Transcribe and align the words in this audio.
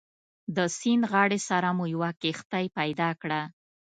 د 0.55 0.57
سیند 0.77 1.03
غاړې 1.11 1.39
سره 1.49 1.67
مو 1.77 1.85
یوه 1.93 2.09
کښتۍ 2.21 2.65
پیدا 2.77 3.09
کړه. 3.21 3.41